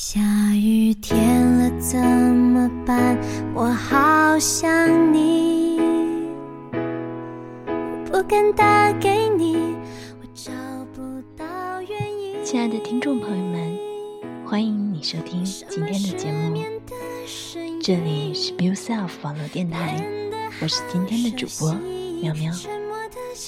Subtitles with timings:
[0.00, 0.20] 下
[0.54, 3.18] 雨天了怎么办？
[3.52, 5.80] 我好想你，
[8.06, 9.56] 不敢打给你，
[10.20, 10.52] 我找
[10.94, 11.02] 不
[11.36, 12.44] 到原因。
[12.44, 13.76] 亲爱的听众朋友们，
[14.46, 16.62] 欢迎你收听今天的节目，
[17.82, 20.00] 这里是 Be Yourself 网络电台，
[20.62, 21.74] 我是今天的主播
[22.22, 22.52] 喵喵，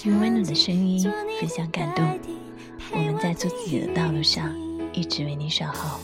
[0.03, 1.09] 用温暖的声音
[1.39, 2.05] 分享感动，
[2.91, 4.53] 我们在做自己的道路上
[4.93, 6.01] 一直为你守候。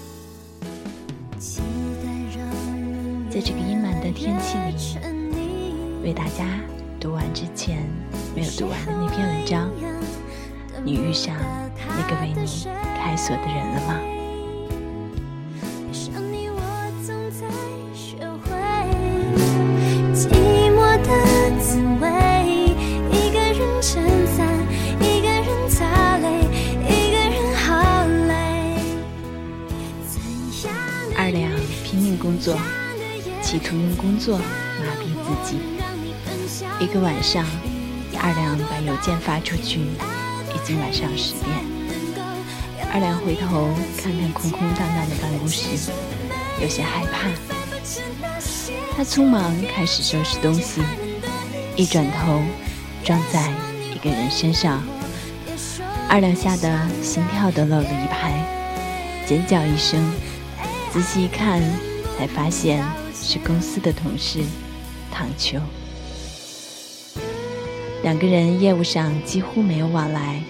[3.37, 4.97] 在这个阴霾的天气里，
[6.03, 6.59] 为大家
[6.99, 7.87] 读完之前
[8.35, 9.71] 没有读完的那篇文章，
[10.83, 11.37] 你遇上
[11.87, 12.67] 那个为你
[12.99, 14.01] 开锁的人了吗？
[31.19, 31.51] 二两
[31.85, 32.57] 拼命工作。
[33.47, 34.45] 企图用工作麻
[34.99, 35.61] 痹自己。
[36.81, 37.47] 一个晚上，
[38.19, 41.47] 二两把邮件发出去，已经晚上十点。
[42.93, 45.93] 二两回头看看空空荡荡的办公室，
[46.61, 47.29] 有些害怕。
[48.97, 50.83] 他匆忙开始收拾东西，
[51.77, 52.43] 一转头
[53.05, 53.53] 撞在
[53.95, 54.83] 一个人身上。
[56.09, 58.45] 二两吓得心跳都漏了一拍，
[59.25, 60.05] 尖叫一声，
[60.93, 61.63] 仔细一看，
[62.19, 62.85] 才发现。
[63.29, 64.39] 是公司的同事
[65.11, 65.59] 唐秋，
[68.05, 70.41] 两个人业务上几乎没有往来，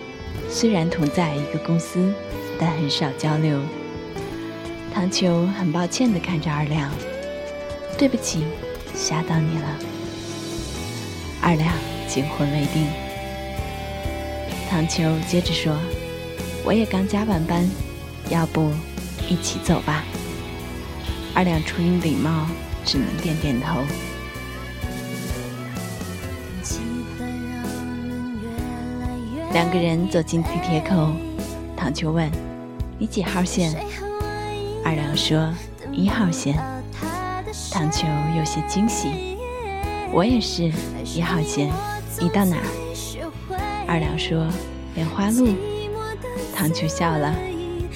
[0.50, 2.12] 虽然同在一个公司，
[2.60, 3.58] 但很少交流。
[4.92, 6.92] 唐秋很抱歉地看着二两，
[7.96, 8.44] 对不起，
[8.94, 9.78] 吓到你了。
[11.40, 11.72] 二两
[12.06, 12.86] 惊魂未定。
[14.68, 15.74] 唐秋接着说
[16.62, 17.66] ：“我也刚加完班，
[18.28, 18.70] 要不
[19.30, 20.04] 一起走吧？”
[21.32, 22.46] 二两出于礼貌。
[22.86, 23.80] 只能点点头。
[29.52, 31.10] 两个人走进地铁口，
[31.76, 32.30] 唐秋问
[32.98, 33.74] ：“你几号线？”
[34.84, 35.52] 二两说
[35.90, 36.56] ：“一号线。”
[37.72, 38.06] 唐秋
[38.38, 39.36] 有些惊喜
[40.12, 40.70] ：“我也是
[41.04, 41.72] 一号线。
[42.20, 42.56] 你到哪？”
[43.88, 44.46] 二两说
[44.94, 45.48] ：“莲花路。”
[46.54, 47.34] 唐秋笑了：“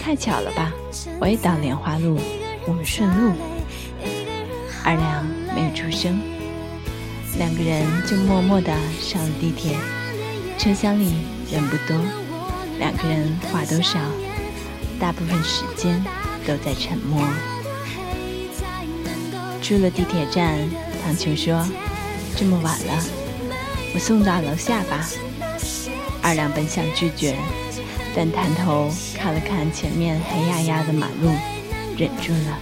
[0.03, 0.72] 太巧了吧？
[1.21, 2.19] 我也到莲花路，
[2.67, 3.33] 我们顺路。”
[4.85, 6.21] 二两没有出声，
[7.39, 9.77] 两个人就默默地上了地铁。
[10.59, 11.13] 车厢里
[11.51, 11.97] 人不多，
[12.79, 13.99] 两个人话都少，
[14.99, 16.03] 大部分时间
[16.47, 17.23] 都在沉默。
[19.63, 20.59] 出了地铁站，
[21.05, 21.67] 唐秋说
[22.37, 23.05] ：“这么晚了，
[23.95, 25.07] 我送到楼下吧。”
[26.23, 27.37] 二两本想拒绝，
[28.15, 31.31] 但探头看了看前面黑压压的马路，
[31.97, 32.59] 忍住了。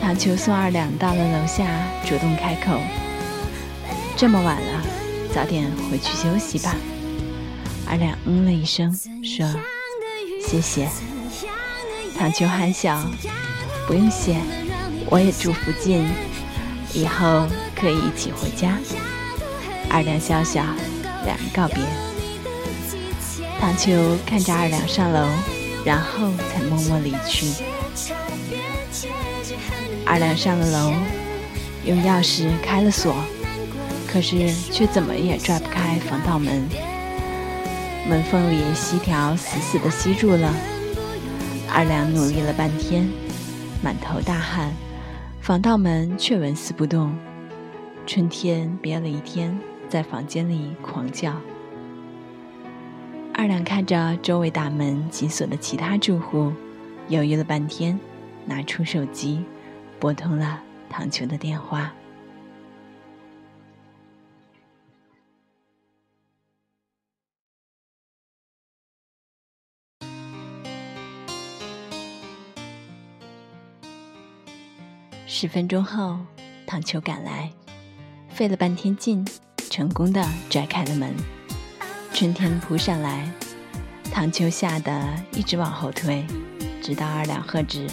[0.00, 1.66] 唐秋送二两到了楼下，
[2.04, 2.80] 主动开口
[4.16, 4.82] ：“这么晚了，
[5.32, 6.74] 早点回去休息吧。”
[7.86, 9.46] 二两嗯了一声，说
[10.44, 10.88] ：“谢谢。”
[12.18, 13.00] 唐秋憨笑
[13.86, 14.36] ：“不用谢，
[15.06, 16.06] 我也住附近，
[16.92, 17.46] 以后
[17.76, 18.78] 可以一起回家。”
[19.88, 20.64] 二两笑笑，
[21.24, 21.78] 两人告别。
[23.60, 25.28] 唐秋看着二两上楼，
[25.84, 27.46] 然后才默默离去。
[30.10, 30.92] 二两上了楼，
[31.84, 33.14] 用钥匙开了锁，
[34.08, 36.64] 可是却怎么也拽不开防盗门。
[38.08, 40.52] 门缝里锡条死死地吸住了。
[41.72, 43.08] 二两努力了半天，
[43.84, 44.74] 满头大汗，
[45.40, 47.14] 防盗门却纹丝不动。
[48.04, 49.56] 春天憋了一天，
[49.88, 51.36] 在房间里狂叫。
[53.32, 56.52] 二两看着周围大门紧锁的其他住户，
[57.06, 57.96] 犹豫了半天，
[58.44, 59.44] 拿出手机。
[60.00, 61.92] 拨通了唐秋的电话。
[75.26, 76.18] 十分钟后，
[76.66, 77.52] 唐秋赶来，
[78.30, 79.26] 费了半天劲，
[79.70, 81.14] 成功的拽开了门。
[82.12, 83.30] 春天扑上来，
[84.10, 86.26] 唐秋吓得一直往后退，
[86.82, 87.86] 直到二两喝止。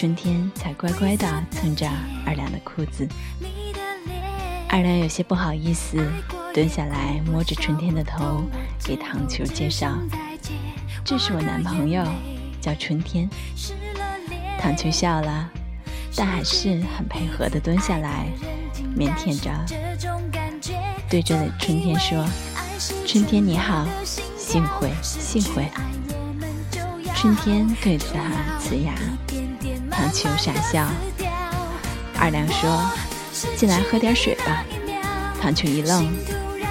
[0.00, 1.86] 春天才乖乖地蹭着
[2.24, 3.06] 二两的裤子，
[4.66, 5.98] 二两有些不好意思，
[6.54, 8.42] 蹲下来摸着春天的头，
[8.82, 9.98] 给唐秋介绍
[11.04, 12.02] ：“这是我男朋友，
[12.62, 13.28] 叫春天。”
[14.58, 15.50] 唐秋笑了，
[16.16, 18.26] 但还是很配合地蹲下来，
[18.96, 19.52] 腼腆着，
[21.10, 22.26] 对着春天说
[23.06, 23.86] ：“春天你好，
[24.34, 25.68] 幸会幸会。”
[27.14, 28.94] 春天对着他呲牙，
[30.00, 30.88] 唐秋傻笑。
[32.18, 32.90] 二两说
[33.54, 34.64] ：“进来喝点水吧。”
[35.42, 36.10] 唐秋一愣，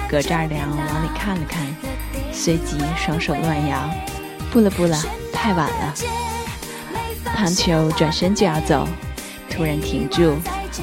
[0.08, 1.64] 隔着二两往里看了看，
[2.32, 3.88] 随即双手乱摇
[4.50, 5.00] ：“不了不了，
[5.32, 5.94] 太晚了。”
[7.36, 8.84] 唐秋转身就要走，
[9.48, 10.36] 突然停住，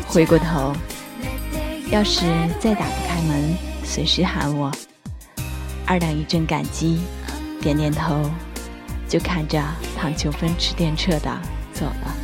[0.08, 0.74] 回过头
[1.92, 2.22] ：“要是
[2.62, 4.72] 再打不开门，随时喊我。”
[5.86, 7.02] 二两一阵感激，
[7.62, 8.32] 点点头。
[9.06, 9.62] 就看着
[9.98, 11.38] 唐秋风驰电掣的
[11.74, 12.16] 走了。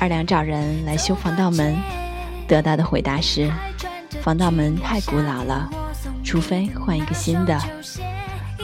[0.00, 1.76] 二两找人来修防盗门，
[2.46, 3.50] 得到的回答是：
[4.22, 5.68] 防盗门太古老了，
[6.22, 7.60] 除非换一个新的。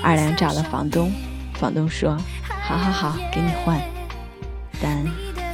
[0.00, 1.12] 二两找了房东，
[1.54, 2.16] 房东说：
[2.62, 3.81] 好好好，给你换。
[4.81, 5.04] 但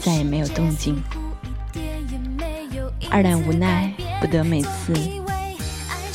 [0.00, 1.02] 再也没有动静。
[3.10, 3.90] 二两无奈，
[4.20, 4.92] 不得每次。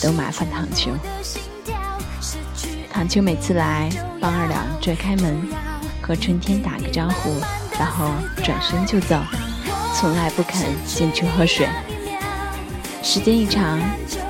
[0.04, 0.92] 都麻烦唐秋，
[2.94, 3.90] 唐秋每次来
[4.22, 5.42] 帮二两拽开门，
[6.02, 7.42] 和春天打个招呼，
[7.80, 8.12] 然后
[8.44, 9.20] 转身就走，
[9.98, 11.66] 从来不肯进去喝水。
[13.02, 13.80] 时间一长，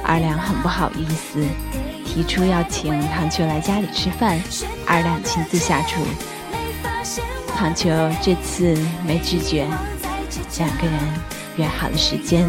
[0.04, 1.44] 二两很不好意思，
[2.06, 4.40] 提出要请唐秋来家里吃饭，
[4.86, 6.02] 二两亲自下厨。
[7.58, 7.90] 唐秋
[8.22, 8.78] 这次
[9.08, 9.66] 没拒绝，
[10.60, 11.00] 两个人
[11.58, 12.48] 约好了时间。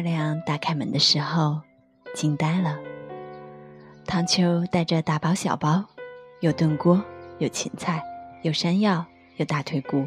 [0.00, 1.60] 二两打开门的时候，
[2.14, 2.78] 惊呆了。
[4.06, 5.84] 唐秋带着大包小包，
[6.40, 7.04] 有炖锅，
[7.36, 8.02] 有芹菜，
[8.40, 9.04] 有山药，
[9.36, 10.06] 有大腿骨，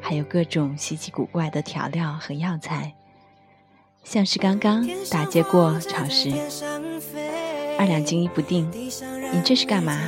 [0.00, 2.94] 还有各种稀奇古怪的调料和药材，
[4.04, 6.30] 像是刚刚打劫过超市。
[7.78, 10.00] 二两惊疑不定：“你这是干嘛？”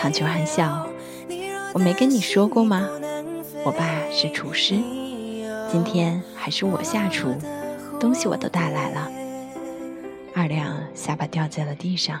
[0.00, 0.88] 唐秋含笑
[1.74, 2.88] ：“我没跟你说过吗？
[3.66, 4.76] 我爸是厨师，
[5.70, 7.36] 今天还是我下厨。”
[8.02, 9.08] 东西我都带来了，
[10.34, 12.20] 二两下巴掉在了地上。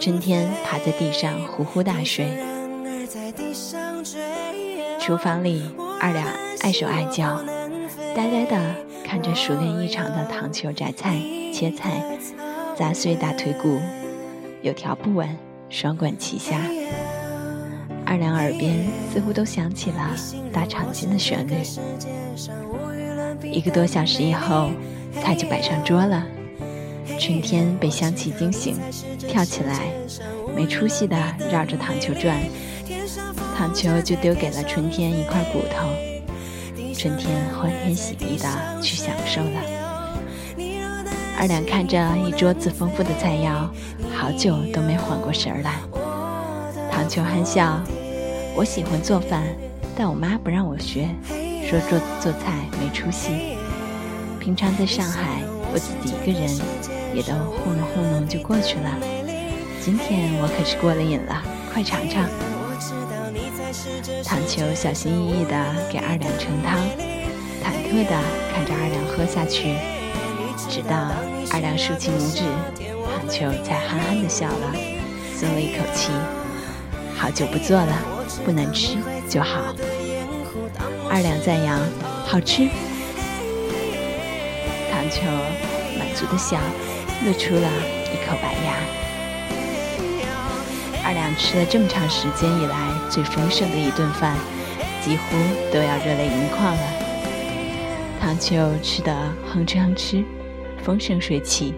[0.00, 2.26] 春天趴在地上呼呼大睡。
[4.98, 5.62] 厨房里，
[6.00, 6.26] 二两
[6.62, 7.40] 碍手碍脚，
[8.16, 11.16] 呆呆地看着熟练异常的糖球摘菜、
[11.52, 12.18] 切菜、
[12.76, 13.78] 砸碎大腿骨，
[14.60, 15.28] 有条不紊，
[15.68, 16.60] 双管齐下。
[18.04, 20.16] 二两耳边似乎都响起了
[20.52, 21.54] 大长今的旋律。
[23.54, 24.68] 一个多小时以后，
[25.22, 26.26] 菜就摆上桌了。
[27.20, 28.76] 春天被香气惊醒，
[29.16, 29.86] 跳起来，
[30.56, 31.16] 没出息地
[31.52, 32.36] 绕着糖球转。
[33.56, 35.88] 糖球就丢给了春天一块骨头。
[36.92, 39.60] 春天欢天喜地地去享受了。
[41.38, 41.96] 二两看着
[42.26, 43.68] 一桌子丰富的菜肴，
[44.16, 45.76] 好久都没缓过神来。
[46.90, 47.80] 糖球憨笑
[48.56, 49.44] ：“我喜欢做饭，
[49.96, 51.08] 但我妈不让我学。”
[51.66, 53.56] 说做做菜没出息。
[54.38, 55.42] 平常在上海，
[55.72, 56.48] 我自己一个人，
[57.14, 58.90] 也都糊弄糊弄就过去了。
[59.82, 61.42] 今天我可是过了瘾了，
[61.72, 62.28] 快尝尝。
[64.22, 65.56] 唐秋小心翼翼地
[65.90, 66.78] 给二两盛汤，
[67.64, 68.12] 忐忑地
[68.52, 69.74] 看着二两喝下去，
[70.68, 71.10] 直到
[71.52, 72.44] 二两竖起拇指，
[73.16, 74.76] 唐秋才憨憨地笑了，
[75.34, 76.12] 松了一口气。
[77.16, 77.98] 好久不做了，
[78.44, 79.74] 不能吃就好。
[81.14, 81.78] 二两赞扬，
[82.26, 82.68] 好吃。
[84.90, 85.22] 唐秋
[85.96, 86.58] 满足的笑，
[87.24, 87.68] 露出了
[88.10, 88.74] 一口白牙。
[91.04, 94.36] 二两吃了这么长时间以来最丰盛的一顿饭，
[95.04, 95.36] 几乎
[95.72, 96.82] 都要热泪盈眶了。
[98.20, 99.14] 唐秋吃得
[99.46, 100.24] 哼哧哼哧，
[100.82, 101.74] 风生水起，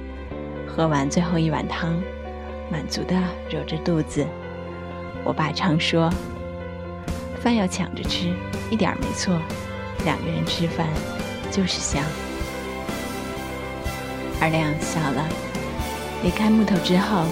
[0.67, 2.03] 喝完最后一碗汤，
[2.73, 3.15] 满足的
[3.51, 4.27] 揉着肚子。
[5.25, 6.11] 我爸常说，
[7.47, 8.35] 饭要抢着吃，
[8.71, 9.41] 一点没错。
[10.05, 10.89] 两个人吃饭
[11.53, 12.03] 就是香。
[14.41, 15.29] 二亮笑了，
[16.25, 17.25] 离开木头之后，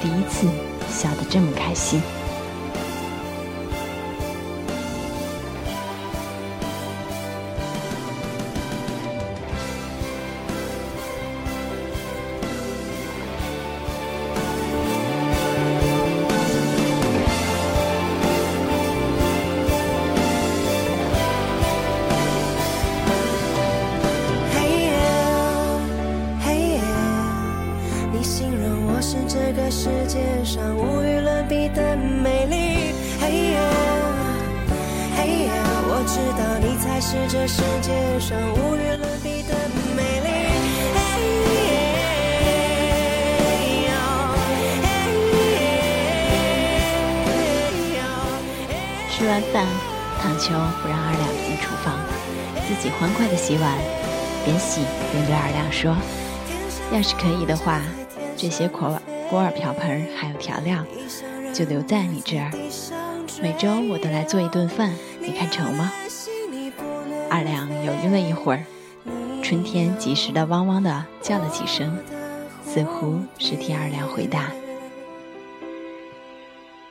[0.00, 0.46] 第一次
[0.88, 2.00] 笑得这么开心。
[56.90, 57.82] 要是可以的话，
[58.36, 60.84] 这些锅碗锅碗瓢盆还有调料，
[61.52, 62.50] 就留在你这儿，
[63.42, 65.92] 每周我都来做一顿饭，你看成吗？”
[67.30, 68.64] 二两犹豫了一会儿，
[69.42, 71.98] 春天及时的汪汪的叫了几声，
[72.66, 74.50] 似乎是替二两回答。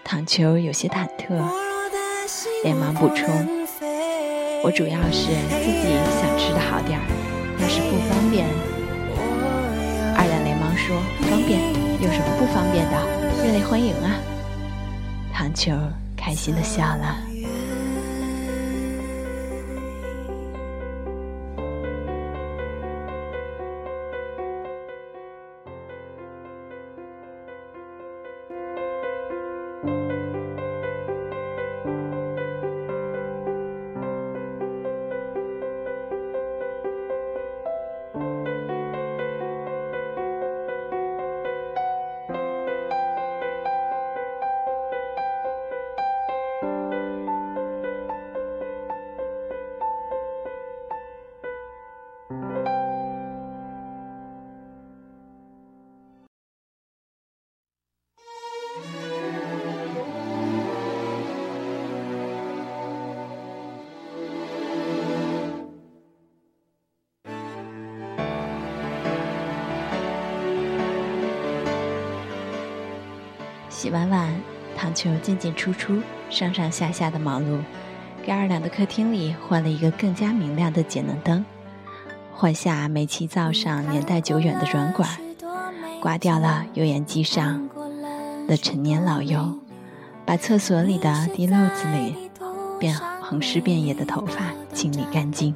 [0.03, 1.43] 唐秋有些忐忑，
[2.63, 3.27] 连忙补充
[4.63, 7.05] ：“我主要是自己想吃的好点儿，
[7.59, 8.47] 要是不方便……”
[10.77, 11.59] 说：“方便，
[11.99, 13.43] 有什么不方便的？
[13.43, 14.15] 热烈欢迎啊！”
[15.33, 15.73] 糖球
[16.15, 17.26] 开心的笑了。
[73.77, 74.33] 洗完碗，
[74.75, 77.59] 唐秋进进出出、上上下下的忙碌，
[78.25, 81.45] 给二两的客厅里换了一个更加明亮的节能灯，
[82.33, 85.07] 换下煤气灶上年代久远的软管，
[86.01, 87.69] 刮掉了油烟机上
[88.47, 89.53] 的陈年老油，
[90.25, 92.31] 把厕所里的滴漏子里
[92.79, 95.53] 变横尸遍野的头发清理干净。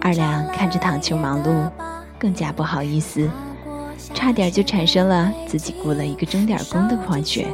[0.00, 1.70] 二两看着唐秋忙碌，
[2.18, 3.30] 更加不好意思。
[4.14, 7.46] 差点就产生了自己雇了一个钟点工的幻觉。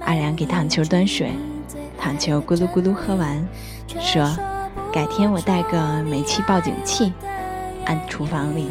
[0.00, 1.32] 二两给糖球端水，
[1.98, 3.46] 糖球咕噜咕噜喝完，
[4.00, 4.34] 说
[4.92, 7.12] ：“改天我带个煤气报警器，
[7.84, 8.68] 按厨房里，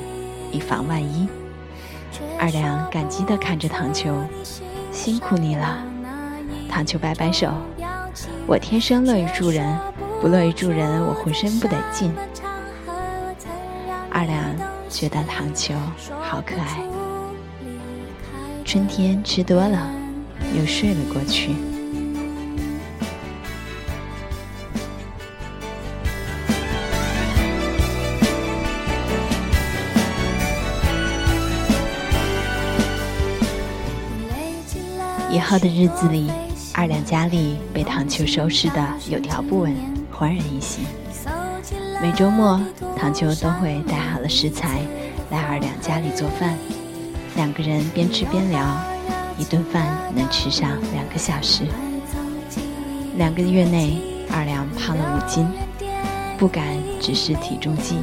[0.52, 1.28] 以防万一。”
[2.40, 4.16] 二两感激地看着糖球，
[4.92, 5.84] 辛苦你了。
[6.70, 7.52] 糖球摆摆手
[8.48, 9.78] ：“我天生乐于助人，
[10.22, 12.12] 不乐于助人，我浑身不得劲。”
[14.10, 14.47] 二两。
[15.00, 15.76] 觉得糖球
[16.24, 16.82] 好可爱。
[18.66, 19.92] 春天吃多了，
[20.58, 21.52] 又睡了过去。
[35.30, 36.32] 以后的日子里，
[36.74, 39.76] 二两家里被糖球收拾的有条不紊，
[40.12, 40.84] 焕然一新。
[42.00, 42.62] 每周末，
[42.96, 44.82] 唐秋都会带好了食材
[45.32, 46.56] 来二两家里做饭，
[47.36, 48.64] 两个人边吃边聊，
[49.36, 51.64] 一顿饭能吃上两个小时。
[53.16, 53.98] 两个月内，
[54.32, 55.48] 二两胖了五斤，
[56.38, 56.64] 不敢
[57.02, 57.98] 只是体重计。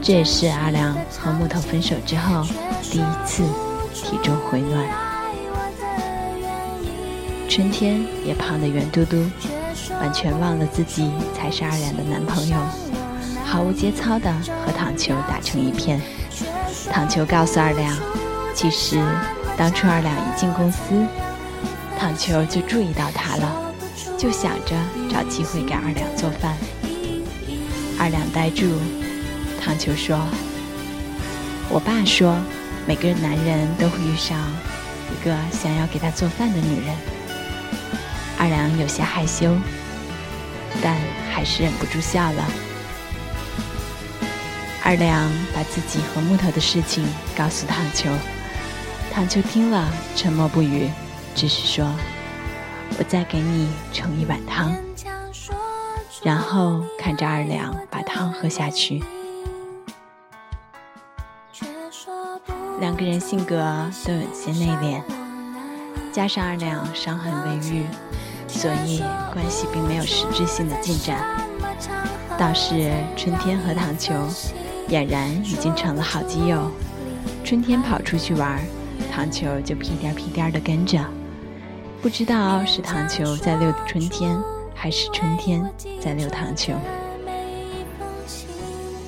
[0.00, 2.42] 这也是二两和木头分手之后
[2.90, 3.44] 第一次
[3.92, 4.88] 体重回暖。
[7.50, 9.22] 春天也胖得圆嘟嘟，
[10.00, 12.56] 完全忘了自己才是二两的男朋友，
[13.50, 14.32] 毫无节操的
[14.64, 16.00] 和唐秋打成一片。
[16.92, 17.96] 唐秋告诉二两，
[18.54, 19.02] 其实
[19.56, 20.78] 当初二两一进公司，
[21.98, 23.74] 唐秋就注意到他了，
[24.16, 24.76] 就想着
[25.10, 26.56] 找机会给二两做饭。
[27.98, 28.66] 二两呆住。
[29.60, 30.16] 唐秋说
[31.68, 32.36] ：“我爸说，
[32.86, 34.38] 每个男人都会遇上
[35.10, 36.96] 一个想要给他做饭的女人。”
[38.38, 39.54] 二两有些害羞，
[40.80, 40.96] 但
[41.34, 42.44] 还是忍不住笑了。
[44.82, 47.06] 二两把自己和木头的事情
[47.36, 48.08] 告诉唐秋，
[49.12, 50.90] 唐秋听了沉默不语，
[51.34, 51.86] 只是说
[52.98, 54.74] ：“我再给你盛一碗汤。”
[56.24, 59.02] 然后看着二两把汤喝下去。
[62.80, 65.02] 两个人性格都有些内敛，
[66.10, 67.86] 加上二两伤痕未愈，
[68.48, 71.22] 所以关系并没有实质性的进展。
[72.38, 74.14] 倒是春天和唐秋
[74.90, 76.70] 俨然已经成了好基友。
[77.44, 78.60] 春天跑出去玩，
[79.12, 80.98] 糖球就屁颠屁颠的跟着。
[82.02, 84.36] 不知道是糖球在遛春天，
[84.74, 85.64] 还是春天
[86.00, 86.72] 在遛糖球。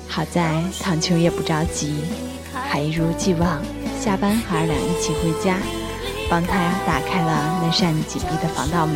[0.07, 1.95] 好在糖球也不着急。
[2.53, 3.61] 还一如既往，
[3.99, 5.57] 下班和二两一起回家，
[6.29, 8.95] 帮他打开了那扇紧闭的防盗门。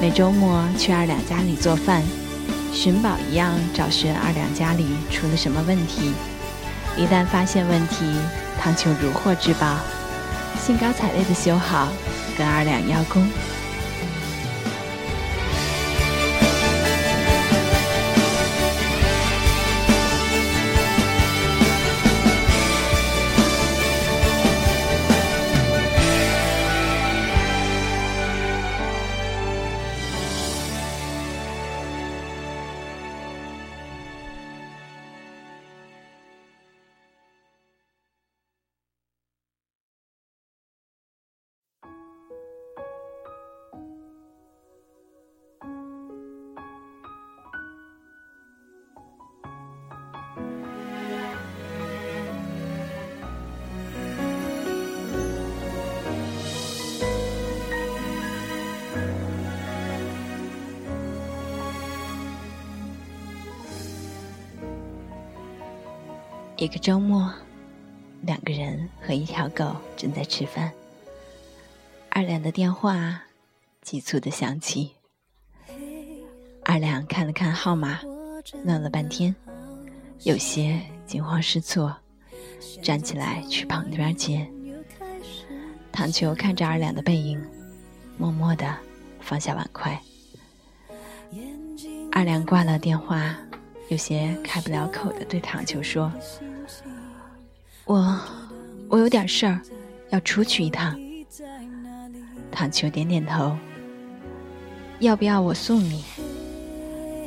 [0.00, 2.02] 每周末去二两家里做饭，
[2.76, 6.12] 寻宝一样找寻二两家里出了什么问题。
[6.94, 8.04] 一旦发现问题，
[8.60, 9.78] 唐秋如获至宝，
[10.60, 11.88] 兴高采烈的修好，
[12.36, 13.26] 跟二两邀功。
[66.58, 67.30] 一个周末，
[68.22, 70.72] 两个人和一条狗正在吃饭。
[72.08, 73.22] 二两的电话
[73.82, 74.92] 急促的响起。
[76.64, 78.00] 二两看了看号码，
[78.64, 79.36] 愣了半天，
[80.22, 81.94] 有些惊慌失措，
[82.82, 84.50] 站起来去旁边接。
[85.92, 87.38] 唐秋看着二两的背影，
[88.16, 88.74] 默默的
[89.20, 90.00] 放下碗筷。
[92.10, 93.36] 二两挂了电话。
[93.88, 96.12] 有些开不了口的对唐秋说
[97.86, 98.18] ：“我，
[98.88, 99.60] 我有点事儿，
[100.10, 100.98] 要出去一趟。”
[102.50, 103.56] 唐秋点点头。
[104.98, 106.02] 要不要我送你？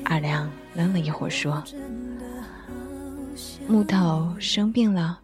[0.04, 1.64] 二亮愣了一会儿说
[3.70, 5.20] ：“木头生病了，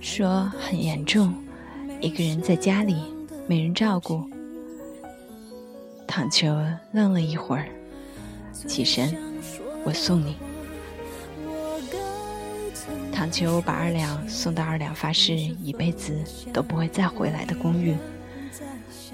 [0.00, 1.32] 说很严重，
[2.00, 2.96] 一个人在家里
[3.46, 4.28] 没人照顾。”
[6.08, 6.48] 唐秋
[6.92, 7.68] 愣了一会儿，
[8.52, 9.16] 起身
[9.86, 10.34] ：“我送你。”
[13.20, 16.18] 唐秋把二两送到二两发誓一辈子
[16.54, 17.94] 都不会再回来的公寓。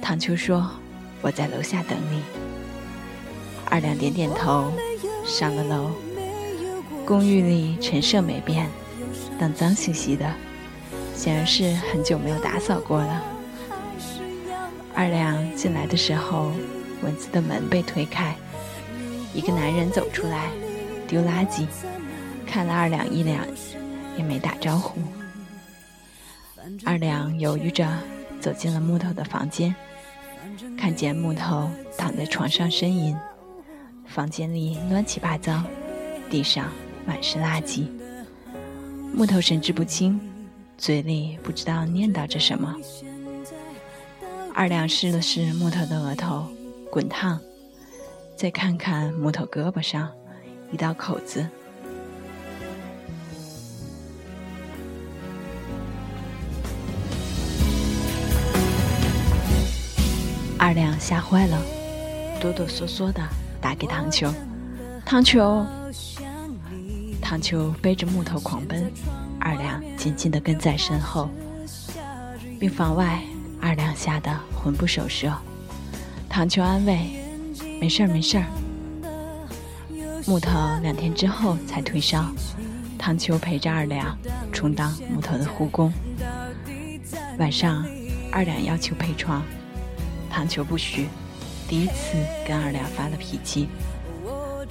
[0.00, 0.70] 唐秋说
[1.20, 2.22] ：“我在楼下等你。”
[3.68, 4.72] 二两点点头，
[5.24, 5.90] 上了楼。
[7.04, 8.68] 公寓里陈设没变，
[9.40, 10.32] 但脏兮兮的，
[11.16, 13.24] 显然是很久没有打扫过了。
[14.94, 16.52] 二两进来的时候，
[17.02, 18.36] 蚊子的门被推开，
[19.34, 20.48] 一个男人走出来，
[21.08, 21.66] 丢垃圾，
[22.46, 23.44] 看了二两一两。
[24.16, 25.00] 也没打招呼。
[26.84, 27.86] 二两犹豫着
[28.40, 29.74] 走进了木头的房间，
[30.76, 33.16] 看见木头躺在床上呻吟，
[34.06, 35.62] 房间里乱七八糟，
[36.28, 36.72] 地上
[37.06, 37.86] 满是垃圾。
[39.14, 40.20] 木头神志不清，
[40.76, 42.74] 嘴里不知道念叨着什么。
[44.52, 46.46] 二两试了试木头的额头，
[46.90, 47.38] 滚烫；
[48.36, 50.10] 再看看木头胳膊上，
[50.72, 51.48] 一道口子。
[60.66, 61.62] 二两吓坏了，
[62.40, 63.22] 哆哆嗦嗦的
[63.60, 64.34] 打给唐秋。
[65.04, 65.64] 唐秋，
[67.22, 68.90] 唐秋背着木头狂奔，
[69.38, 71.30] 二两紧紧的跟在身后。
[72.58, 73.22] 病房外，
[73.60, 75.32] 二两吓得魂不守舍。
[76.28, 77.10] 唐秋安慰
[77.80, 78.44] ：“没事儿，没事儿。”
[80.26, 80.50] 木头
[80.82, 82.26] 两天之后才退烧。
[82.98, 84.18] 唐秋陪着二两
[84.50, 85.92] 充当木头的护工。
[87.38, 87.86] 晚上，
[88.32, 89.44] 二两要求陪床。
[90.36, 91.08] 唐秋不许，
[91.66, 93.70] 第一次跟二两发了脾气，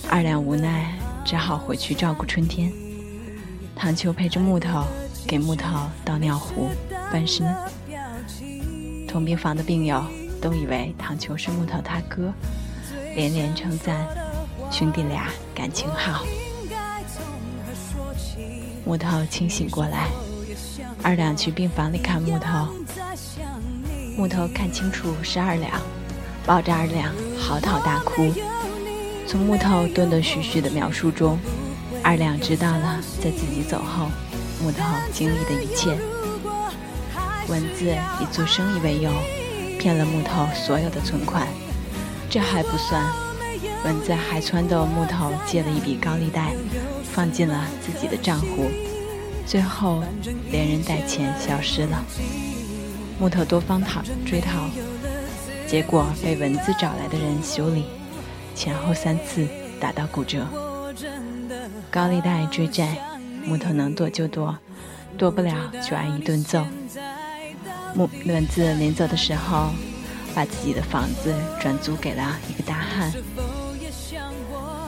[0.07, 0.93] 二两无奈
[1.25, 2.71] 只好回去照顾春天。
[3.75, 4.83] 唐秋陪着木头
[5.27, 6.69] 给木头倒尿壶、
[7.11, 7.51] 翻身。
[9.07, 10.05] 同病房的病友
[10.39, 12.31] 都以为唐秋是木头他哥，
[13.15, 14.05] 连连称赞
[14.69, 16.23] 兄弟俩感情好。
[18.85, 20.09] 木头清醒过来，
[21.01, 22.67] 二两去病房里看木头。
[24.17, 25.81] 木头看清楚是二两，
[26.45, 28.33] 抱着二两嚎啕大哭。
[29.27, 31.37] 从木头断断续续的描述中，
[32.01, 34.07] 二两知道了在自己走后，
[34.61, 35.97] 木头经历的一切。
[37.49, 37.85] 蚊子
[38.21, 39.11] 以做生意为由，
[39.77, 41.45] 骗了木头所有的存款。
[42.29, 43.03] 这还不算，
[43.83, 46.53] 蚊子还撺掇木头借了一笔高利贷，
[47.11, 48.71] 放进了自己的账户，
[49.45, 50.01] 最后
[50.49, 52.01] 连人带钱消失了。
[53.17, 54.69] 木头多方讨追讨，
[55.67, 57.85] 结果被蚊子找来的人修理，
[58.53, 59.47] 前后三次
[59.79, 60.45] 打到骨折。
[61.89, 62.97] 高利贷追债，
[63.45, 64.57] 木头能躲就躲，
[65.17, 66.65] 躲不了就挨一顿揍。
[67.93, 69.69] 木蚊子临走的时候，
[70.33, 73.13] 把自己的房子转租给了一个大汉。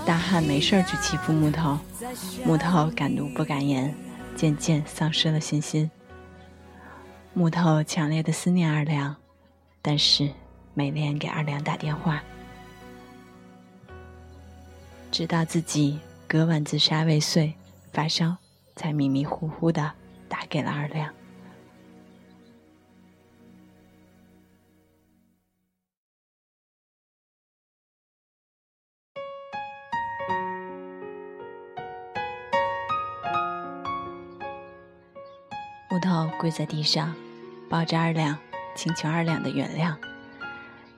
[0.05, 1.77] 大汉没事就欺负木头，
[2.43, 3.95] 木头敢怒不敢言，
[4.35, 5.89] 渐渐丧失了信心。
[7.37, 9.15] 木头强烈的思念二两，
[9.83, 10.27] 但是
[10.73, 12.19] 没脸给二两打电话。
[15.11, 17.53] 直到自己割腕自杀未遂，
[17.93, 18.37] 发烧，
[18.75, 19.91] 才迷迷糊糊的
[20.27, 21.13] 打给了二两。
[35.87, 37.15] 木头跪在地上。
[37.69, 38.37] 抱着二两，
[38.75, 39.93] 请求二两的原谅，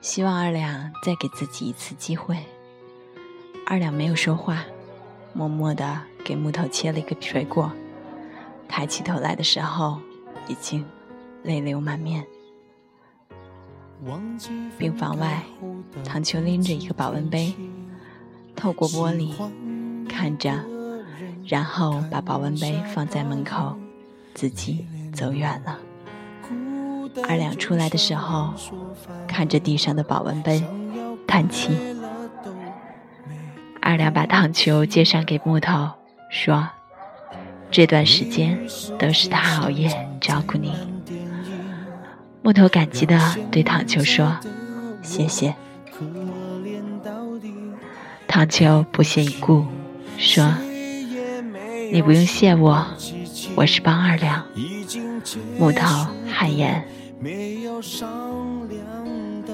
[0.00, 2.38] 希望二两再给自己一次机会。
[3.66, 4.64] 二两没有说话，
[5.32, 7.72] 默默地给木头切了一个水果。
[8.68, 10.00] 抬起头来的时候，
[10.46, 10.84] 已经
[11.42, 12.24] 泪流满面。
[14.78, 15.42] 病房外，
[16.04, 17.52] 唐秋拎着一个保温杯，
[18.54, 19.34] 透过玻璃
[20.08, 20.64] 看着，
[21.46, 23.76] 然后把保温杯放在门口，
[24.34, 25.78] 自己走远了。
[27.28, 28.52] 二两出来的时候，
[29.26, 30.62] 看着地上的保温杯，
[31.26, 31.70] 叹气。
[33.80, 35.88] 二两把糖球接上给木头，
[36.30, 36.68] 说
[37.70, 38.58] ：“这段时间
[38.98, 40.74] 都是他熬夜照顾你。”
[42.42, 43.18] 木头感激的
[43.50, 44.36] 对糖球说
[45.02, 45.54] ：“谢谢。”
[48.28, 49.64] 糖球不屑一顾，
[50.18, 50.54] 说
[51.92, 52.86] ：“你不用谢我，
[53.56, 54.44] 我是帮二两。”
[55.58, 56.84] 木头汗颜。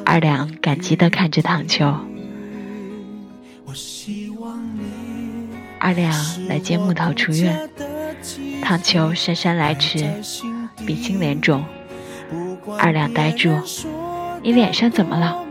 [0.04, 1.92] 二两感激地看着唐秋。
[5.80, 7.68] 二两来接木头出院，
[8.62, 10.08] 唐秋姗姗来迟，
[10.86, 11.64] 鼻青脸肿。
[12.78, 13.50] 二两呆住，
[14.42, 15.44] 你脸上怎么了？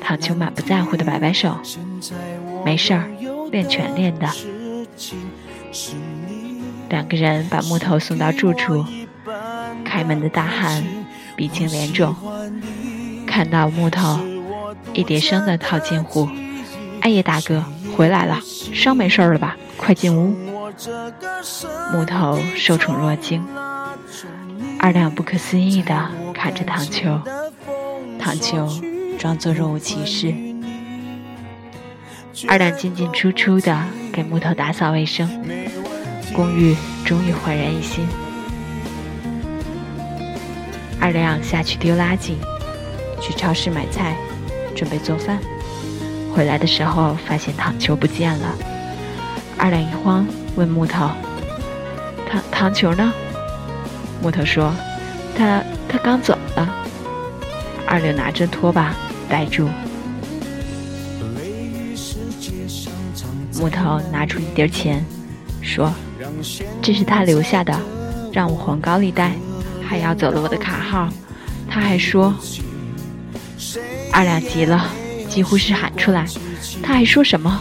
[0.00, 1.56] 唐秋满不在乎的摆摆手，
[2.64, 3.10] 没事儿，
[3.50, 4.28] 练拳练的。
[6.88, 8.84] 两个人把木头送到住处，
[9.84, 10.84] 开门的大汉。
[11.40, 12.14] 鼻青脸肿，
[13.26, 14.20] 看到木头，
[14.92, 16.28] 一叠声的套近乎
[17.00, 17.64] ：“艾叶大哥
[17.96, 18.38] 回来了，
[18.74, 19.56] 伤没事了吧？
[19.78, 20.36] 快进屋。”
[21.94, 23.42] 木头受宠若惊，
[24.78, 27.18] 二两不可思议的看着唐秋，
[28.18, 28.68] 唐秋
[29.18, 30.34] 装作若无其事。
[32.48, 35.26] 二两进进出出的给木头打扫卫生，
[36.34, 36.76] 公寓
[37.06, 38.06] 终于焕然一新。
[41.00, 42.34] 二亮下去丢垃圾，
[43.20, 44.16] 去超市买菜，
[44.76, 45.38] 准备做饭。
[46.34, 48.54] 回来的时候发现糖球不见了。
[49.56, 51.10] 二两一慌，问木头
[52.30, 53.12] ：“糖糖球呢？”
[54.22, 54.72] 木头说
[55.36, 56.68] ：“他他刚走了。”
[57.86, 58.94] 二两拿着拖把
[59.28, 59.68] 呆住。
[63.58, 65.04] 木头拿出一叠钱，
[65.60, 65.92] 说
[66.80, 67.78] ：“这是他留下的，
[68.32, 69.32] 让我还高利贷，
[69.90, 71.08] 还要走了我的卡号。
[71.68, 72.32] 他还说……”
[74.14, 74.88] 二两急了，
[75.28, 76.24] 几乎是喊出来
[76.80, 77.60] ：“他还说什么？”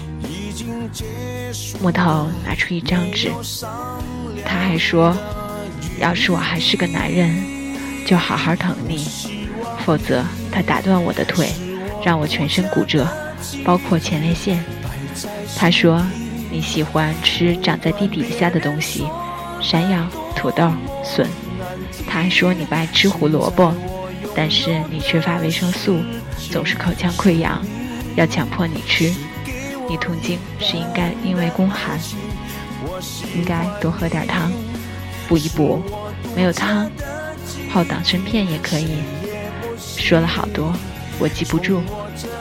[1.82, 3.32] 木头拿出一张纸，
[4.46, 5.18] 他还说
[6.00, 7.36] ：“要是我还是个男人，
[8.06, 9.00] 就好好疼你；
[9.84, 11.50] 否则，他打断我的腿，
[12.06, 13.08] 让我全身骨折，
[13.66, 14.64] 包括前列腺。”
[15.58, 16.06] 他说
[16.54, 19.08] ：“你喜欢吃长在地底下的东西，
[19.60, 20.72] 山药、土豆、
[21.04, 21.28] 笋。”
[22.08, 23.74] 他还说：“你不爱吃胡萝卜，
[24.36, 26.00] 但是你缺乏维生素，
[26.52, 27.62] 总是口腔溃疡，
[28.16, 29.14] 要强迫你吃。”
[29.90, 32.00] 你痛经是应该因为宫寒，
[33.36, 34.52] 应该多喝点汤，
[35.28, 35.82] 补一补。
[36.36, 36.90] 没有汤，
[37.72, 39.00] 泡党参片也可以。
[39.80, 40.72] 说了好多，
[41.18, 41.82] 我记不住，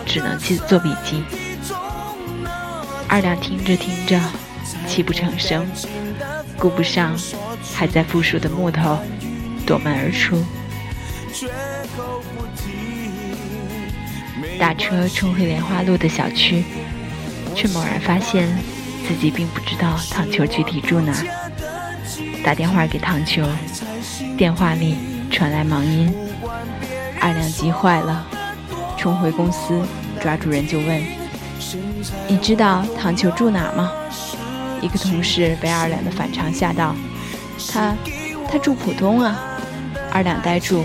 [0.04, 1.22] 只能记做笔记。
[3.08, 4.20] 二两听着听着，
[4.86, 5.66] 泣不成声，
[6.58, 7.18] 顾不上
[7.74, 8.98] 还在复述的木头，
[9.68, 10.42] 夺门而出。
[14.58, 16.64] 打车冲回莲花路的小区。
[17.54, 18.46] 却猛然发现
[19.08, 21.12] 自己并不知道唐球具体住哪，
[22.44, 23.44] 打电话给唐球，
[24.36, 24.96] 电话里
[25.28, 26.14] 传来忙音，
[27.20, 28.24] 二两急坏了，
[28.96, 29.82] 冲回公司，
[30.20, 31.02] 抓住人就问
[32.28, 33.90] ：“你知道唐球住哪吗？”
[34.80, 36.94] 一个同事被二两的反常吓到，
[37.72, 37.96] 他
[38.48, 39.36] 他住浦东啊！
[40.18, 40.84] 二两呆住，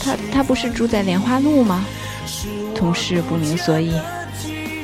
[0.00, 1.86] 他他不是住在莲花路吗？
[2.74, 3.92] 同事不明所以。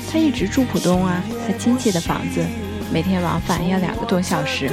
[0.09, 2.47] 他一直住浦东啊，他亲戚的房子，
[2.93, 4.71] 每天往返要两个多小时，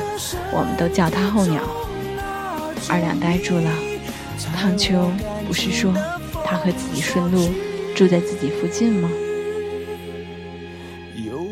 [0.51, 1.63] 我们都叫他候鸟。
[2.87, 3.71] 二两呆住了，
[4.55, 5.09] 唐秋
[5.47, 5.91] 不是说
[6.45, 7.49] 他和自己顺路，
[7.95, 9.09] 住在自己附近吗？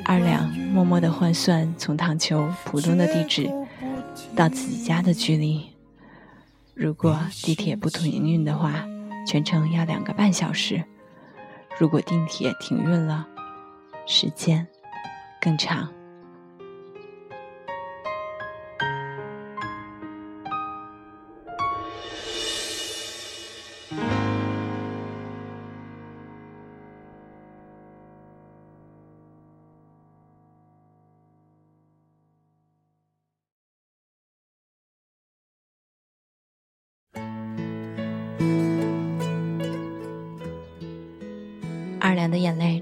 [0.06, 3.50] 二两默默的换算从唐秋浦东的地址
[4.36, 5.71] 到自己家的距离，
[6.82, 8.84] 如果地铁不停运的话，
[9.28, 10.84] 全程要两个半小时；
[11.78, 13.28] 如果地铁停运了，
[14.08, 14.66] 时间
[15.40, 15.88] 更长。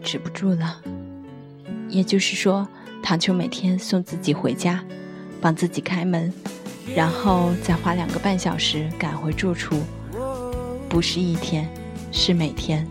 [0.10, 0.82] 止不住了。
[1.88, 2.68] 也就是说，
[3.04, 4.84] 唐秋每天送自己回家，
[5.40, 6.34] 帮自己开门，
[6.96, 9.84] 然后再花两个半小时赶回住处，
[10.90, 11.70] 不是一天，
[12.12, 12.88] 是每天。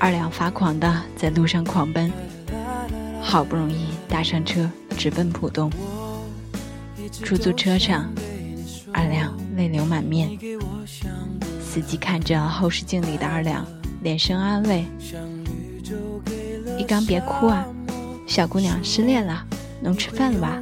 [0.00, 2.10] 二两发狂的在路上狂奔，
[3.22, 5.70] 好不容易搭上车，直奔浦东。
[7.22, 8.12] 出租车上，
[8.92, 10.36] 二两泪流满面。
[11.62, 13.64] 司机看着后视镜里的二两，
[14.02, 14.84] 连声安慰。
[16.78, 17.64] 一刚别哭啊，
[18.26, 19.44] 小姑娘失恋了，
[19.80, 20.60] 能吃饭了吧？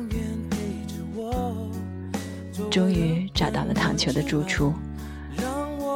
[2.71, 4.73] 终于找到了唐球的住处，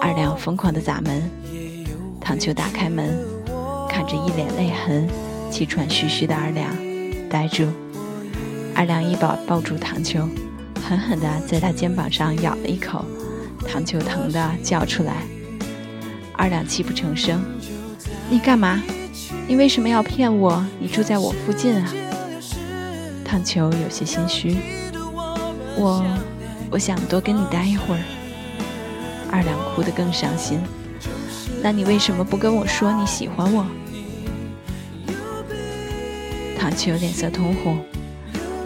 [0.00, 1.22] 二两疯狂的砸门，
[2.20, 3.18] 唐球打开门，
[3.88, 5.08] 看着一脸泪痕、
[5.50, 6.70] 气喘吁吁的二两，
[7.28, 7.66] 呆住。
[8.74, 10.28] 二两一把抱住唐球，
[10.86, 13.04] 狠狠地在他肩膀上咬了一口，
[13.66, 15.22] 唐球疼的叫出来。
[16.34, 17.42] 二两泣不成声，
[18.28, 18.82] 你干嘛？
[19.48, 20.64] 你为什么要骗我？
[20.80, 21.88] 你住在我附近啊？
[23.24, 24.56] 唐球有些心虚。
[25.76, 26.04] 我，
[26.68, 28.00] 我想多跟你待一会儿。
[29.30, 30.60] 二两哭得更伤心。
[31.62, 33.64] 那你为什么不跟我说你喜欢我？
[36.58, 37.78] 汤球脸色通红。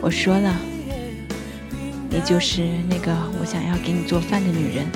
[0.01, 0.57] 我说了，
[2.09, 4.87] 你就是那个我想要给你做饭的女人。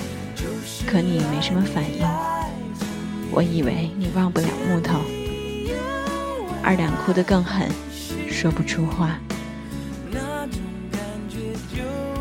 [0.87, 2.07] 可你没什么反应。
[3.31, 5.01] 我以为你忘不了木头。
[6.65, 7.69] 二两哭得更狠，
[8.27, 9.19] 说不出话。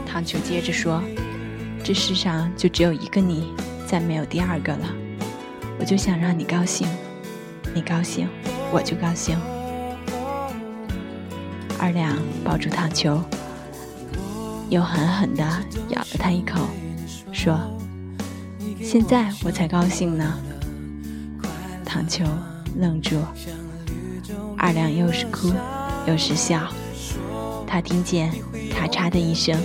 [0.06, 1.02] 唐秋接着说
[1.82, 3.54] ：“这世上就只有一个你，
[3.88, 4.86] 再没有第二个了。
[5.80, 6.86] 我就想让你高兴，
[7.74, 8.28] 你高兴，
[8.70, 9.38] 我就高兴。”
[11.80, 13.24] 二两抱住唐球，
[14.70, 15.44] 又狠狠地
[15.90, 16.60] 咬了他一口，
[17.32, 17.58] 说
[18.84, 20.38] ：“现在我才高兴呢。”
[21.86, 22.26] 唐球
[22.78, 23.16] 愣住。
[24.64, 25.52] 二两又是哭
[26.08, 26.70] 又是笑，
[27.68, 28.32] 他听见
[28.72, 29.60] 咔嚓的一声，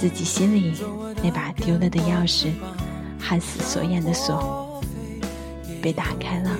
[0.00, 0.72] 自己心里
[1.22, 2.46] 那把丢了的钥匙
[3.20, 4.82] 焊死锁眼的锁
[5.82, 6.50] 被打开了。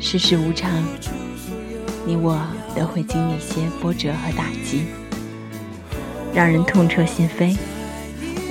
[0.00, 0.68] 世事无常，
[2.04, 2.36] 你我
[2.74, 4.86] 都会经历些波折和打击，
[6.34, 7.56] 让人痛彻心扉。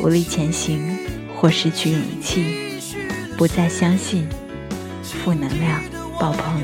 [0.03, 0.99] 无力前行，
[1.33, 2.77] 或失去勇气，
[3.37, 4.27] 不再相信，
[5.01, 5.81] 负能量
[6.19, 6.61] 爆棚。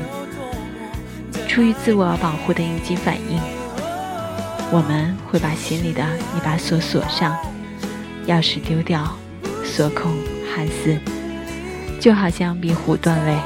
[1.48, 3.40] 出于自我保护的应激反应，
[4.70, 6.04] 我们会把心里的
[6.36, 7.34] 一把锁锁上，
[8.26, 9.16] 钥匙丢掉，
[9.64, 10.12] 锁孔
[10.54, 10.98] 焊死，
[11.98, 13.38] 就好像壁虎断尾，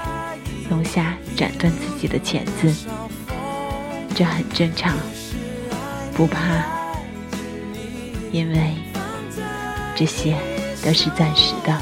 [0.71, 2.75] 龙虾斩断自己的钳子，
[4.13, 4.93] 这很正常，
[6.17, 6.41] 不怕，
[8.33, 8.75] 因为
[9.95, 10.37] 这些
[10.85, 11.81] 都是暂时的。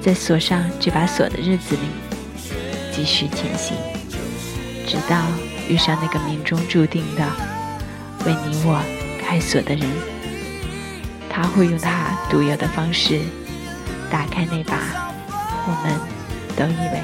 [0.00, 1.82] 在锁上这把锁的日子里，
[2.92, 3.76] 继续前行。
[4.86, 5.22] 直到
[5.68, 7.24] 遇上那个命中注定的
[8.26, 8.82] 为你我
[9.20, 9.88] 开锁的人，
[11.28, 13.20] 他会用他独有的方式
[14.10, 14.78] 打开那把
[15.66, 16.00] 我们
[16.56, 17.02] 都以为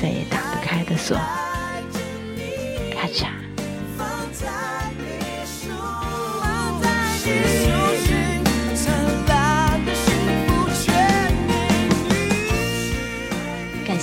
[0.00, 1.16] 再也打不开的锁。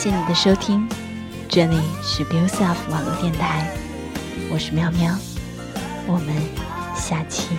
[0.02, 0.88] 谢谢你的收听。
[1.50, 3.70] 这里是 b u s e l f 网络电台，
[4.50, 5.14] 我是喵喵，
[6.08, 6.34] 我们
[6.96, 7.50] 下期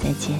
[0.00, 0.38] 再见。